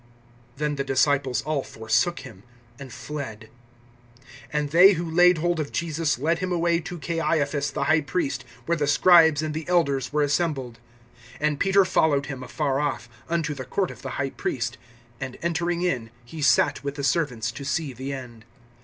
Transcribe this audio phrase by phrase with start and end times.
[0.57, 2.41] Then the disciples all forsook him,
[2.79, 3.51] and fled.
[4.51, 8.43] (57)And they who laid hold of Jesus led him away to Caiaphas the high priest,
[8.65, 10.79] where the scribes and the elders were assembled.
[11.39, 14.79] (58)And Peter followed him afar off, unto the court of the high priest;
[15.19, 18.43] and entering in, he sat with the servants, to see the end.